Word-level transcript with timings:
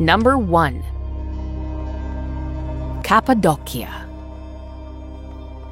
Number 0.00 0.36
1 0.36 0.82
Cappadocia. 3.04 4.08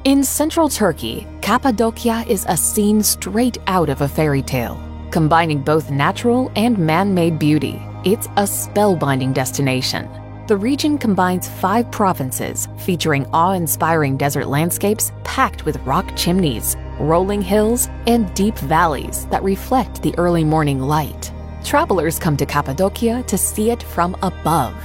In 0.05 0.23
central 0.23 0.69
Turkey, 0.69 1.27
Cappadocia 1.41 2.23
is 2.29 2.45
a 2.47 2.55
scene 2.55 3.03
straight 3.03 3.57
out 3.67 3.89
of 3.89 3.99
a 3.99 4.07
fairy 4.07 4.41
tale. 4.41 4.81
Combining 5.11 5.61
both 5.61 5.91
natural 5.91 6.49
and 6.55 6.77
man 6.77 7.13
made 7.13 7.37
beauty, 7.37 7.81
it's 8.05 8.27
a 8.37 8.43
spellbinding 8.43 9.33
destination. 9.33 10.07
The 10.47 10.55
region 10.55 10.97
combines 10.97 11.49
five 11.49 11.91
provinces 11.91 12.69
featuring 12.77 13.25
awe 13.33 13.51
inspiring 13.51 14.15
desert 14.15 14.47
landscapes 14.47 15.11
packed 15.25 15.65
with 15.65 15.85
rock 15.85 16.09
chimneys, 16.15 16.77
rolling 16.97 17.41
hills, 17.41 17.89
and 18.07 18.33
deep 18.35 18.57
valleys 18.57 19.25
that 19.25 19.43
reflect 19.43 20.01
the 20.01 20.17
early 20.17 20.45
morning 20.45 20.79
light. 20.79 21.32
Travelers 21.63 22.19
come 22.19 22.35
to 22.37 22.45
Cappadocia 22.45 23.23
to 23.23 23.37
see 23.37 23.71
it 23.71 23.81
from 23.81 24.15
above. 24.21 24.75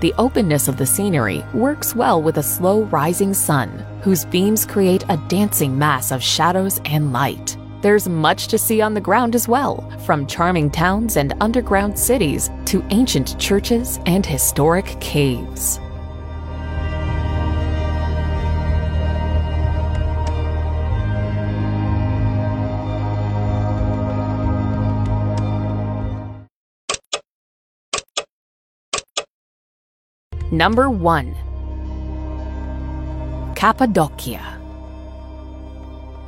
The 0.00 0.12
openness 0.18 0.68
of 0.68 0.76
the 0.76 0.84
scenery 0.84 1.44
works 1.54 1.94
well 1.94 2.20
with 2.20 2.38
a 2.38 2.42
slow 2.42 2.82
rising 2.84 3.32
sun, 3.32 3.70
whose 4.02 4.24
beams 4.26 4.66
create 4.66 5.04
a 5.08 5.16
dancing 5.28 5.78
mass 5.78 6.10
of 6.10 6.22
shadows 6.22 6.80
and 6.84 7.12
light. 7.12 7.56
There's 7.80 8.08
much 8.08 8.48
to 8.48 8.58
see 8.58 8.80
on 8.82 8.94
the 8.94 9.00
ground 9.00 9.34
as 9.34 9.46
well, 9.46 9.88
from 10.04 10.26
charming 10.26 10.70
towns 10.70 11.16
and 11.16 11.34
underground 11.40 11.98
cities 11.98 12.50
to 12.66 12.84
ancient 12.90 13.38
churches 13.38 14.00
and 14.06 14.26
historic 14.26 14.86
caves. 15.00 15.78
Number 30.54 30.88
1 30.88 31.34
Cappadocia. 33.56 34.60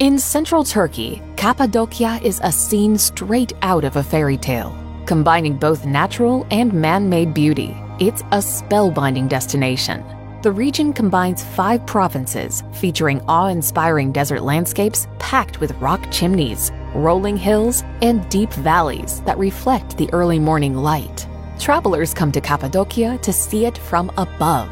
In 0.00 0.18
central 0.18 0.64
Turkey, 0.64 1.22
Cappadocia 1.36 2.18
is 2.24 2.40
a 2.42 2.50
scene 2.50 2.98
straight 2.98 3.52
out 3.62 3.84
of 3.84 3.94
a 3.94 4.02
fairy 4.02 4.36
tale. 4.36 4.76
Combining 5.06 5.56
both 5.56 5.86
natural 5.86 6.44
and 6.50 6.72
man 6.72 7.08
made 7.08 7.34
beauty, 7.34 7.72
it's 8.00 8.22
a 8.32 8.42
spellbinding 8.42 9.28
destination. 9.28 10.04
The 10.42 10.50
region 10.50 10.92
combines 10.92 11.44
five 11.44 11.86
provinces 11.86 12.64
featuring 12.72 13.20
awe 13.28 13.46
inspiring 13.46 14.10
desert 14.10 14.42
landscapes 14.42 15.06
packed 15.20 15.60
with 15.60 15.70
rock 15.80 16.04
chimneys, 16.10 16.72
rolling 16.96 17.36
hills, 17.36 17.84
and 18.02 18.28
deep 18.28 18.52
valleys 18.54 19.20
that 19.20 19.38
reflect 19.38 19.96
the 19.96 20.12
early 20.12 20.40
morning 20.40 20.74
light. 20.74 21.28
Travelers 21.58 22.12
come 22.14 22.30
to 22.32 22.40
Cappadocia 22.40 23.18
to 23.22 23.32
see 23.32 23.64
it 23.64 23.78
from 23.78 24.10
above. 24.16 24.68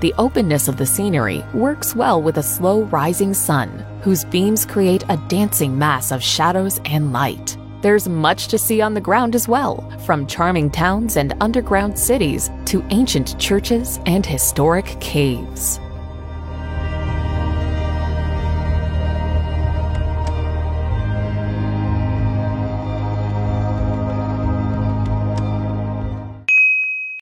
The 0.00 0.14
openness 0.18 0.66
of 0.66 0.78
the 0.78 0.86
scenery 0.86 1.44
works 1.54 1.94
well 1.94 2.20
with 2.20 2.38
a 2.38 2.42
slow 2.42 2.82
rising 2.84 3.34
sun, 3.34 3.68
whose 4.02 4.24
beams 4.24 4.66
create 4.66 5.04
a 5.08 5.16
dancing 5.28 5.78
mass 5.78 6.10
of 6.10 6.22
shadows 6.22 6.80
and 6.86 7.12
light. 7.12 7.56
There's 7.82 8.08
much 8.08 8.48
to 8.48 8.58
see 8.58 8.80
on 8.80 8.94
the 8.94 9.00
ground 9.00 9.34
as 9.34 9.46
well, 9.46 9.88
from 10.04 10.26
charming 10.26 10.70
towns 10.70 11.16
and 11.16 11.34
underground 11.40 11.98
cities 11.98 12.50
to 12.66 12.84
ancient 12.90 13.38
churches 13.38 14.00
and 14.06 14.24
historic 14.24 14.86
caves. 15.00 15.78